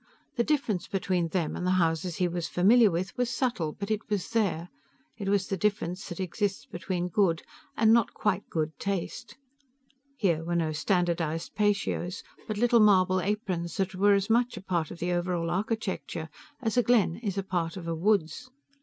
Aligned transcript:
The 0.35 0.43
difference 0.43 0.87
between 0.87 1.27
them 1.27 1.55
and 1.55 1.63
the 1.63 1.69
houses 1.77 2.15
he 2.15 2.27
was 2.27 2.47
familiar 2.47 2.89
with 2.89 3.15
was 3.17 3.29
subtle, 3.29 3.71
but 3.73 3.91
it 3.91 4.09
was 4.09 4.31
there. 4.31 4.69
It 5.19 5.29
was 5.29 5.45
the 5.45 5.57
difference 5.57 6.09
that 6.09 6.19
exists 6.19 6.65
between 6.65 7.07
good 7.07 7.43
and 7.77 7.93
not 7.93 8.15
quite 8.15 8.49
good 8.49 8.71
taste. 8.79 9.37
Here 10.17 10.43
were 10.43 10.55
no 10.55 10.71
standardized 10.71 11.53
patios, 11.53 12.23
but 12.47 12.57
little 12.57 12.79
marble 12.79 13.21
aprons 13.21 13.77
that 13.77 13.93
were 13.93 14.15
as 14.15 14.27
much 14.27 14.57
a 14.57 14.61
part 14.61 14.89
of 14.89 14.97
the 14.97 15.11
over 15.11 15.35
all 15.35 15.51
architecture 15.51 16.29
as 16.63 16.77
a 16.77 16.81
glen 16.81 17.17
is 17.17 17.37
a 17.37 17.43
part 17.43 17.77
of 17.77 17.87
a 17.87 17.93
woods. 17.93 18.49